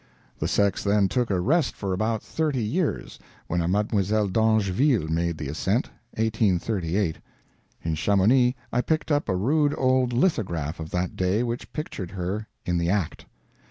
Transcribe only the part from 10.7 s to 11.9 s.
of that day which